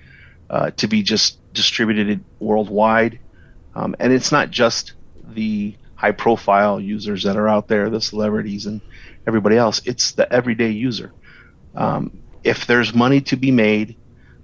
uh, 0.50 0.70
to 0.73 0.87
be 0.87 1.02
just 1.02 1.40
distributed 1.57 2.23
worldwide. 2.39 3.19
Um, 3.75 3.97
and 3.99 4.13
it's 4.13 4.31
not 4.31 4.51
just 4.51 4.93
the 5.25 5.77
high 5.97 6.13
profile 6.13 6.81
users 6.81 7.25
that 7.25 7.37
are 7.37 7.49
out 7.49 7.67
there, 7.67 7.91
the 7.91 8.01
celebrities 8.01 8.67
and 8.67 8.81
everybody 9.27 9.57
else, 9.57 9.81
it's 9.85 10.13
the 10.13 10.31
everyday 10.33 10.71
user. 10.71 11.13
Um, 11.75 12.23
if 12.45 12.67
there's 12.67 12.95
money 12.95 13.21
to 13.23 13.37
be 13.37 13.51
made, 13.51 13.97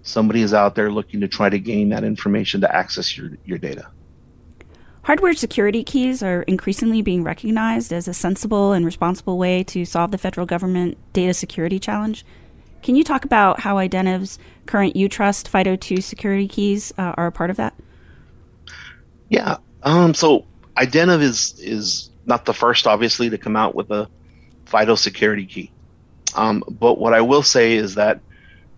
somebody 0.02 0.42
is 0.42 0.52
out 0.52 0.75
there 0.75 0.90
looking 0.90 1.21
to 1.21 1.28
try 1.28 1.49
to 1.49 1.59
gain 1.59 1.90
that 1.90 2.02
information 2.02 2.62
to 2.62 2.75
access 2.75 3.16
your, 3.16 3.31
your 3.45 3.59
data. 3.59 3.87
Hardware 5.02 5.35
security 5.35 5.83
keys 5.83 6.23
are 6.23 6.42
increasingly 6.42 7.02
being 7.02 7.25
recognized 7.25 7.92
as 7.92 8.07
a 8.07 8.14
sensible 8.14 8.73
and 8.73 8.85
responsible 8.87 9.37
way 9.37 9.64
to 9.64 9.85
solve 9.85 10.11
the 10.11 10.19
federal 10.19 10.47
government 10.47 10.97
data 11.12 11.35
security 11.35 11.78
challenge. 11.78 12.25
Can 12.82 12.96
you 12.96 13.04
talk 13.04 13.24
about 13.24 13.60
how 13.60 13.76
Identiv's 13.76 14.38
current 14.66 14.94
UTrust 14.94 15.48
FIDO2 15.48 16.02
security 16.02 16.48
keys 16.48 16.92
uh, 16.98 17.14
are 17.16 17.28
a 17.28 17.32
part 17.32 17.50
of 17.50 17.56
that? 17.56 17.74
Yeah. 19.28 19.56
Um, 19.82 20.14
so 20.14 20.44
Identiv 20.76 21.22
is 21.22 21.58
is 21.58 22.10
not 22.26 22.44
the 22.44 22.54
first, 22.54 22.86
obviously, 22.86 23.30
to 23.30 23.38
come 23.38 23.56
out 23.56 23.74
with 23.74 23.90
a 23.90 24.08
FIDO 24.66 24.94
security 24.94 25.46
key. 25.46 25.70
Um, 26.34 26.64
but 26.68 26.98
what 26.98 27.14
I 27.14 27.20
will 27.20 27.42
say 27.42 27.74
is 27.74 27.94
that, 27.96 28.20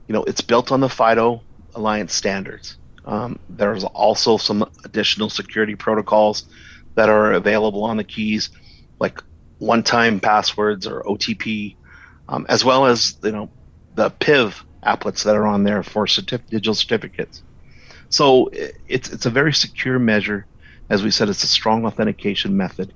you 0.08 0.12
know, 0.12 0.25
it's 0.25 0.40
built 0.40 0.73
on 0.73 0.80
the 0.80 0.88
FIDO 0.88 1.42
Alliance 1.75 2.14
standards. 2.14 2.76
Um, 3.04 3.38
there's 3.49 3.84
also 3.84 4.37
some 4.38 4.68
additional 4.84 5.28
security 5.28 5.75
protocols 5.75 6.46
that 6.94 7.08
are 7.08 7.32
available 7.32 7.84
on 7.84 7.96
the 7.96 8.04
keys, 8.04 8.50
like 8.99 9.23
one-time 9.58 10.20
passwords 10.20 10.87
or 10.87 11.02
OTP, 11.02 11.76
um, 12.28 12.46
as 12.49 12.64
well 12.64 12.87
as 12.87 13.16
you 13.23 13.32
know 13.32 13.50
the 13.94 14.10
PIV 14.10 14.62
applets 14.84 15.24
that 15.24 15.36
are 15.36 15.46
on 15.46 15.64
there 15.64 15.82
for 15.82 16.06
certif- 16.06 16.46
digital 16.48 16.74
certificates. 16.74 17.42
So 18.08 18.50
it's 18.86 19.10
it's 19.10 19.26
a 19.26 19.30
very 19.30 19.52
secure 19.52 19.98
measure. 19.98 20.46
As 20.90 21.02
we 21.02 21.10
said, 21.10 21.28
it's 21.28 21.42
a 21.42 21.48
strong 21.48 21.86
authentication 21.86 22.56
method. 22.56 22.92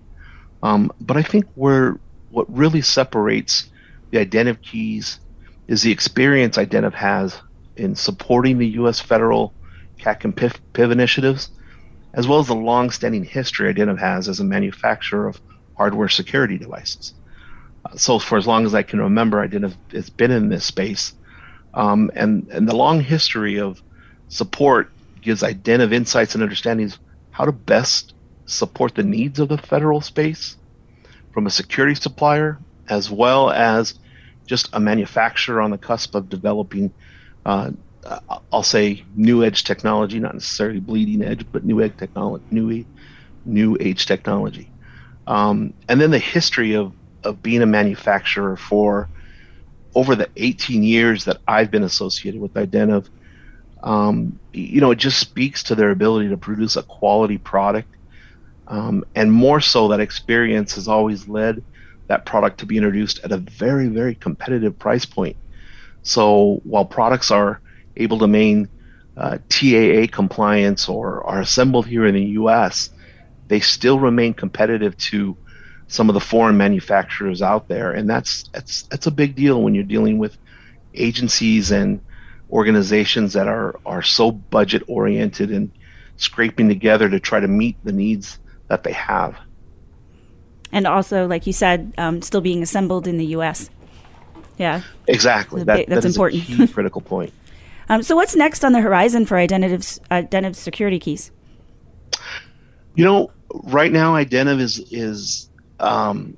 Um, 0.63 0.93
but 1.01 1.17
I 1.17 1.23
think 1.23 1.47
where 1.55 1.99
what 2.31 2.47
really 2.55 2.83
separates 2.83 3.71
the 4.11 4.25
Identiv 4.25 4.61
keys 4.63 5.21
is 5.67 5.83
the 5.83 5.93
experience 5.93 6.57
Identiv 6.57 6.95
has 6.95 7.37
in 7.77 7.95
supporting 7.95 8.59
the 8.59 8.69
U.S. 8.81 9.01
federal 9.01 9.55
CAC 10.01 10.25
and 10.25 10.37
PIV, 10.37 10.57
PIV 10.75 10.93
initiatives, 10.93 11.51
as 12.15 12.27
well 12.27 12.41
as 12.41 12.49
the 12.49 12.55
long-standing 12.55 13.25
history 13.25 13.73
Identiv 13.73 13.99
has 13.99 14.29
as 14.29 14.41
a 14.41 14.45
manufacturer 14.45 15.29
of 15.29 15.41
hardware 15.77 16.09
security 16.09 16.59
devices. 16.59 17.15
Uh, 17.89 17.97
so 17.97 18.19
for 18.19 18.39
as 18.39 18.47
long 18.47 18.67
as 18.67 18.75
I 18.75 18.83
can 18.83 19.01
remember, 19.01 19.47
Identiv, 19.47 19.75
it's 19.91 20.11
been 20.11 20.31
in 20.31 20.49
this 20.49 20.65
space, 20.65 21.15
um, 21.75 22.11
and 22.15 22.49
and 22.51 22.69
the 22.69 22.77
long 22.77 23.01
history 23.01 23.61
of 23.61 23.83
support 24.29 24.91
gives 25.23 25.43
Identiv 25.43 25.93
insights 25.93 26.35
and 26.35 26.43
understandings 26.43 26.99
how 27.31 27.45
to 27.45 27.53
best 27.53 28.15
support 28.47 28.95
the 28.95 29.03
needs 29.03 29.39
of 29.39 29.49
the 29.49 29.59
federal 29.59 30.01
space 30.01 30.57
from 31.33 31.47
a 31.47 31.51
security 31.51 31.95
supplier 31.95 32.59
as 32.89 33.11
well 33.11 33.51
as 33.51 33.99
just 34.47 34.71
a 34.73 34.81
manufacturer 34.81 35.61
on 35.61 35.71
the 35.71 35.79
cusp 35.79 36.15
of 36.15 36.29
developing, 36.29 36.91
uh, 37.45 37.71
I'll 38.51 38.63
say, 38.63 39.05
new 39.15 39.45
edge 39.45 39.65
technology, 39.65 40.19
not 40.19 40.35
necessarily 40.35 40.81
bleeding 40.81 41.23
edge, 41.23 41.47
but 41.53 41.65
new 41.65 41.83
edge 41.83 41.97
technology, 41.99 42.45
new, 42.51 42.85
new 43.45 43.77
age 43.79 44.07
technology. 44.07 44.71
Um, 45.27 45.75
and 45.89 46.01
then 46.01 46.11
the 46.11 46.19
history 46.19 46.75
of, 46.75 46.93
of 47.25 47.43
being 47.43 47.63
a 47.63 47.67
manufacturer 47.67 48.57
for 48.57 49.09
over 49.95 50.15
the 50.15 50.29
18 50.37 50.83
years 50.83 51.25
that 51.25 51.39
I've 51.47 51.71
been 51.71 51.83
associated 51.83 52.41
with 52.41 52.55
Identiv, 52.55 53.09
um, 53.83 54.39
you 54.53 54.81
know, 54.81 54.91
it 54.91 54.99
just 54.99 55.19
speaks 55.19 55.63
to 55.65 55.75
their 55.75 55.91
ability 55.91 56.29
to 56.29 56.37
produce 56.37 56.77
a 56.77 56.83
quality 56.83 57.39
product. 57.39 57.89
Um, 58.67 59.05
and 59.15 59.33
more 59.33 59.61
so, 59.61 59.89
that 59.89 60.01
experience 60.01 60.75
has 60.75 60.89
always 60.89 61.27
led 61.27 61.63
that 62.09 62.27
product 62.27 62.61
to 62.61 62.67
be 62.67 62.77
introduced 62.77 63.21
at 63.25 63.33
a 63.33 63.39
very, 63.39 63.89
very 63.89 64.15
competitive 64.15 64.79
price 64.79 65.05
point. 65.05 65.37
So 66.03 66.61
while 66.65 66.85
products 66.85 67.31
are 67.31 67.61
able 67.97 68.19
to 68.19 68.27
maintain 68.27 68.69
uh, 69.17 69.39
TAA 69.49 70.07
compliance 70.11 70.89
or 70.89 71.25
are 71.25 71.41
assembled 71.41 71.87
here 71.87 72.07
in 72.07 72.15
the 72.15 72.25
US, 72.41 72.91
they 73.49 73.61
still 73.61 73.99
remain 73.99 74.33
competitive 74.33 74.97
to 74.99 75.37
some 75.89 76.09
of 76.09 76.15
the 76.15 76.21
foreign 76.21 76.57
manufacturers 76.57 77.43
out 77.43 77.69
there. 77.69 77.93
And 77.93 78.09
that's, 78.09 78.45
that's, 78.53 78.83
that's 78.83 79.07
a 79.07 79.11
big 79.11 79.35
deal 79.35 79.63
when 79.63 79.75
you're 79.75 79.85
dealing 79.85 80.19
with 80.19 80.37
agencies 80.95 81.71
and 81.71 82.01
organizations 82.51 83.33
that 83.35 83.49
are, 83.49 83.79
are 83.85 84.03
so 84.03 84.31
budget 84.31 84.83
oriented 84.87 85.51
and 85.51 85.71
scraping 86.17 86.69
together 86.69 87.09
to 87.09 87.21
try 87.21 87.41
to 87.41 87.49
meet 87.49 87.77
the 87.85 87.93
needs 87.93 88.39
that 88.69 88.85
they 88.85 88.93
have 88.93 89.37
and 90.73 90.87
also, 90.87 91.27
like 91.27 91.47
you 91.47 91.53
said, 91.53 91.95
um, 91.99 92.23
still 92.23 92.41
being 92.41 92.63
assembled 92.63 93.07
in 93.07 93.17
the 93.17 93.27
U.S. 93.27 93.71
Yeah, 94.59 94.83
exactly. 95.07 95.63
That, 95.65 95.89
that's 95.89 96.03
that 96.03 96.09
important. 96.09 96.45
key 96.45 96.67
critical 96.73 97.01
point. 97.01 97.33
Um, 97.89 98.03
so, 98.03 98.15
what's 98.15 98.37
next 98.37 98.65
on 98.65 98.73
the 98.73 98.81
horizon 98.81 99.25
for 99.25 99.37
Identiv's, 99.37 99.99
Identiv 100.11 100.57
security 100.57 100.99
keys? 100.99 101.31
You 102.95 103.05
know, 103.05 103.31
right 103.65 103.91
now, 103.91 104.15
Identiv 104.15 104.61
is 104.61 104.79
is 104.91 105.48
um, 105.81 106.37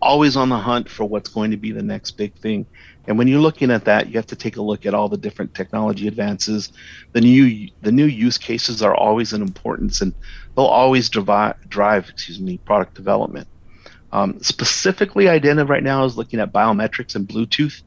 always 0.00 0.36
on 0.36 0.48
the 0.48 0.58
hunt 0.58 0.88
for 0.88 1.04
what's 1.04 1.28
going 1.28 1.50
to 1.50 1.56
be 1.56 1.72
the 1.72 1.82
next 1.82 2.12
big 2.12 2.34
thing. 2.34 2.66
And 3.06 3.16
when 3.16 3.26
you're 3.26 3.40
looking 3.40 3.70
at 3.70 3.86
that, 3.86 4.08
you 4.08 4.14
have 4.14 4.26
to 4.26 4.36
take 4.36 4.56
a 4.56 4.62
look 4.62 4.84
at 4.84 4.94
all 4.94 5.08
the 5.08 5.16
different 5.16 5.54
technology 5.54 6.08
advances. 6.08 6.72
The 7.12 7.20
new 7.20 7.68
the 7.80 7.92
new 7.92 8.04
use 8.04 8.38
cases 8.38 8.82
are 8.82 8.94
always 8.94 9.32
an 9.32 9.40
importance, 9.42 10.02
and 10.02 10.12
they'll 10.54 10.66
always 10.66 11.08
drive, 11.08 11.56
drive 11.68 12.08
excuse 12.08 12.38
me 12.38 12.58
product 12.58 12.94
development. 12.94 13.48
Um, 14.12 14.42
specifically, 14.42 15.24
Identiv 15.24 15.68
right 15.68 15.82
now 15.82 16.04
is 16.04 16.16
looking 16.16 16.40
at 16.40 16.52
biometrics 16.52 17.14
and 17.14 17.26
Bluetooth 17.26 17.82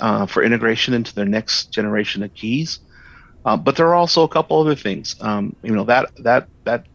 uh, 0.00 0.26
for 0.26 0.42
integration 0.42 0.94
into 0.94 1.14
their 1.14 1.26
next 1.26 1.66
generation 1.66 2.22
of 2.22 2.34
keys. 2.34 2.80
Uh, 3.44 3.56
but 3.56 3.76
there 3.76 3.86
are 3.88 3.94
also 3.94 4.22
a 4.22 4.28
couple 4.28 4.58
other 4.58 4.74
things. 4.74 5.16
Um, 5.20 5.54
you 5.62 5.74
know 5.74 5.84
that 5.84 6.10
that 6.22 6.48
that 6.64 6.86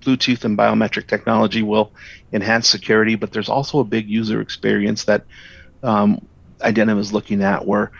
Bluetooth 0.00 0.44
and 0.44 0.56
biometric 0.56 1.06
technology 1.06 1.62
will 1.62 1.92
enhance 2.32 2.68
security, 2.68 3.14
but 3.14 3.32
there's 3.32 3.48
also 3.48 3.78
a 3.80 3.84
big 3.84 4.08
user 4.08 4.40
experience 4.40 5.04
that 5.04 5.24
um, 5.82 6.26
Identiv 6.60 6.98
is 6.98 7.12
looking 7.12 7.42
at 7.42 7.66
where 7.66 7.92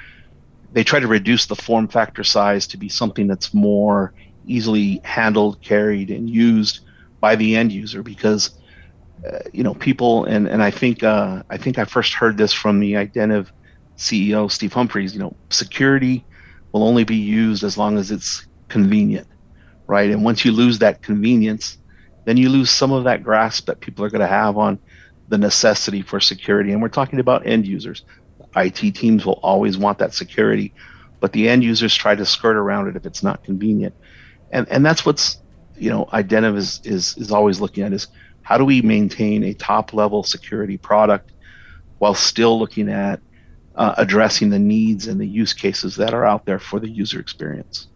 they 0.73 0.85
try 0.85 1.01
to 1.01 1.09
reduce 1.09 1.47
the 1.47 1.57
form 1.57 1.89
factor 1.89 2.25
size 2.25 2.67
to 2.69 2.77
be 2.77 2.89
something 2.89 3.27
that's 3.27 3.53
more 3.53 4.13
easily 4.47 5.01
handled, 5.05 5.61
carried, 5.63 6.11
and 6.11 6.29
used 6.29 6.81
by 7.21 7.37
the 7.37 7.57
end 7.57 7.73
user 7.73 8.03
because 8.03 8.51
uh, 9.31 9.41
you 9.53 9.63
know 9.63 9.75
people 9.75 10.25
and 10.25 10.49
and 10.49 10.63
I 10.63 10.71
think 10.71 11.03
uh, 11.03 11.43
I 11.51 11.57
think 11.57 11.79
I 11.79 11.85
first 11.85 12.15
heard 12.15 12.37
this 12.37 12.53
from 12.53 12.81
the 12.81 12.95
Identiv 12.95 13.49
CEO 13.97 14.51
Steve 14.51 14.73
Humphreys. 14.73 15.13
You 15.13 15.21
know, 15.21 15.37
security 15.51 16.25
will 16.73 16.85
only 16.85 17.05
be 17.05 17.17
used 17.17 17.65
as 17.65 17.77
long 17.77 17.99
as 17.99 18.11
it's 18.11 18.47
convenient, 18.69 19.27
right? 19.87 20.11
And 20.11 20.25
once 20.25 20.45
you 20.45 20.53
lose 20.53 20.79
that 20.79 21.03
convenience, 21.03 21.79
then 22.31 22.37
you 22.37 22.49
lose 22.49 22.71
some 22.71 22.93
of 22.93 23.03
that 23.05 23.25
grasp 23.25 23.67
that 23.67 23.81
people 23.81 24.05
are 24.05 24.09
going 24.09 24.21
to 24.21 24.27
have 24.29 24.57
on 24.57 24.79
the 25.27 25.37
necessity 25.37 26.01
for 26.01 26.21
security. 26.21 26.71
And 26.71 26.81
we're 26.81 26.89
talking 26.89 27.19
about 27.19 27.45
end 27.45 27.67
users. 27.67 28.05
IT 28.55 28.95
teams 28.95 29.27
will 29.27 29.41
always 29.43 29.77
want 29.77 29.99
that 29.99 30.15
security, 30.15 30.73
but 31.19 31.33
the 31.33 31.49
end 31.49 31.65
users 31.65 31.93
try 31.93 32.15
to 32.15 32.25
skirt 32.25 32.55
around 32.55 32.87
it 32.87 32.95
if 32.95 33.05
it's 33.05 33.25
not 33.25 33.43
convenient. 33.43 33.97
And 34.53 34.69
and 34.69 34.87
that's 34.87 35.05
what's 35.05 35.39
you 35.77 35.91
know 35.91 36.05
Identiv 36.13 36.57
is 36.57 36.81
is 36.85 37.17
is 37.17 37.33
always 37.33 37.61
looking 37.61 37.83
at 37.83 37.93
is 37.93 38.07
how 38.43 38.57
do 38.57 38.65
we 38.65 38.81
maintain 38.81 39.43
a 39.43 39.53
top 39.53 39.93
level 39.93 40.23
security 40.23 40.79
product 40.79 41.33
while 41.99 42.15
still 42.15 42.61
looking 42.61 42.91
at 42.91 43.21
uh, 43.75 43.95
addressing 43.99 44.51
the 44.51 44.59
needs 44.61 45.09
and 45.09 45.21
the 45.21 45.27
use 45.27 45.53
cases 45.53 45.97
that 45.97 46.15
are 46.15 46.25
out 46.25 46.47
there 46.47 46.61
for 46.61 46.79
the 46.79 46.89
user 46.89 47.19
experience. 47.19 47.89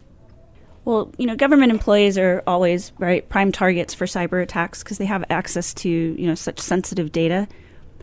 Well, 0.85 1.11
you 1.17 1.25
know, 1.25 1.35
government 1.35 1.71
employees 1.71 2.17
are 2.17 2.43
always 2.45 2.91
right 2.99 3.27
prime 3.27 3.51
targets 3.51 3.93
for 3.93 4.05
cyber 4.05 4.41
attacks 4.41 4.83
because 4.83 4.99
they 4.99 5.05
have 5.05 5.25
access 5.29 5.73
to 5.75 5.89
you 5.89 6.27
know 6.27 6.35
such 6.35 6.59
sensitive 6.59 7.11
data. 7.11 7.47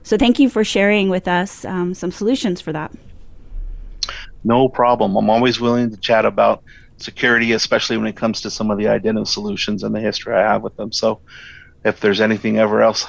So 0.03 0.19
thank 0.19 0.41
you 0.41 0.51
for 0.51 0.65
sharing 0.65 1.09
with 1.09 1.29
us 1.29 1.65
um, 1.65 1.95
some 1.95 2.11
solutions 2.11 2.61
for 2.61 2.73
that. 2.73 2.93
No 4.45 4.69
problem. 4.69 5.17
I'm 5.17 5.31
always 5.31 5.61
willing 5.61 5.91
to 5.91 5.97
chat 5.97 6.27
about 6.27 6.65
security, 6.97 7.53
especially 7.53 7.97
when 7.97 8.09
it 8.09 8.17
comes 8.17 8.41
to 8.41 8.51
some 8.51 8.71
of 8.73 8.79
the 8.79 8.85
Identiv 8.85 9.29
solutions 9.29 9.85
and 9.85 9.95
the 9.95 10.01
history 10.01 10.35
I 10.35 10.41
have 10.41 10.63
with 10.63 10.77
them. 10.77 10.91
So 10.91 11.21
if 11.85 12.01
there's 12.01 12.21
anything 12.21 12.59
ever 12.59 12.83
else, 12.83 13.07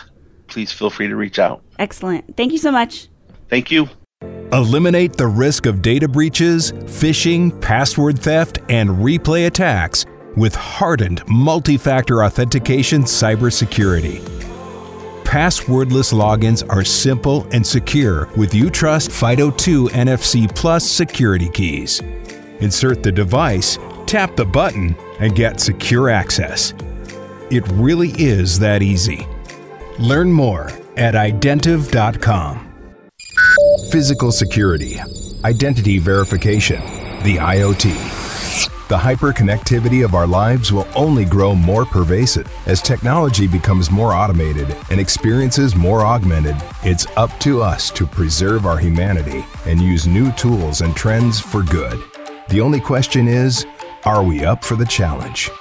please 0.48 0.72
feel 0.72 0.92
free 0.92 1.08
to 1.08 1.16
reach 1.16 1.40
out. 1.40 1.64
Excellent. 1.80 2.38
Thank 2.38 2.52
you 2.52 2.60
so 2.60 2.72
much. 2.72 3.08
Thank 3.50 3.72
you. 3.72 3.88
Eliminate 4.52 5.14
the 5.14 5.28
risk 5.28 5.66
of 5.66 5.82
data 5.82 6.08
breaches, 6.08 6.72
phishing, 6.72 7.60
password 7.62 8.20
theft, 8.20 8.60
and 8.70 8.90
replay 8.90 9.48
attacks 9.48 10.06
with 10.36 10.56
hardened 10.56 11.22
multi 11.28 11.78
factor 11.78 12.24
authentication 12.24 13.04
cybersecurity 13.04 14.34
passwordless 15.34 16.14
logins 16.14 16.64
are 16.70 16.84
simple 16.84 17.48
and 17.52 17.66
secure 17.66 18.30
with 18.38 18.52
UTrust 18.52 19.10
FIDO2 19.10 19.90
NFC 19.90 20.54
Plus 20.56 20.88
security 20.88 21.50
keys. 21.50 22.02
Insert 22.60 23.02
the 23.02 23.12
device, 23.12 23.80
tap 24.06 24.36
the 24.36 24.46
button, 24.46 24.96
and 25.20 25.36
get 25.36 25.60
secure 25.60 26.08
access. 26.08 26.76
It 27.50 27.68
really 27.70 28.12
is 28.12 28.60
that 28.60 28.84
easy. 28.84 29.26
Learn 29.98 30.32
more 30.32 30.70
at 30.98 31.16
identiv.com. 31.16 32.73
Physical 33.94 34.32
security, 34.32 35.00
identity 35.46 36.00
verification, 36.00 36.82
the 37.22 37.38
IoT. 37.38 37.94
The 38.88 38.98
hyperconnectivity 38.98 40.04
of 40.04 40.16
our 40.16 40.26
lives 40.26 40.74
will 40.74 40.88
only 40.96 41.26
grow 41.26 41.54
more 41.54 41.86
pervasive. 41.86 42.52
As 42.66 42.82
technology 42.82 43.46
becomes 43.46 43.92
more 43.92 44.12
automated 44.14 44.76
and 44.90 45.00
experiences 45.00 45.76
more 45.76 46.02
augmented, 46.02 46.56
it's 46.82 47.06
up 47.18 47.40
to 47.42 47.62
us 47.62 47.92
to 47.92 48.08
preserve 48.08 48.66
our 48.66 48.80
humanity 48.80 49.46
and 49.68 49.80
use 49.80 50.08
new 50.08 50.32
tools 50.32 50.82
and 50.82 50.96
trends 50.96 51.40
for 51.40 51.62
good. 51.62 52.02
The 52.50 52.62
only 52.62 52.80
question 52.80 53.28
is 53.28 53.64
are 54.06 54.24
we 54.24 54.44
up 54.44 54.64
for 54.64 54.76
the 54.76 54.88
challenge? 54.88 55.52